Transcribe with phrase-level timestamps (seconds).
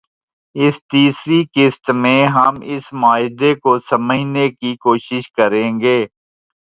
[0.55, 5.97] اس تیسری قسط میں ہم اس معاہدے کو سمجھنے کی کوشش کریں گے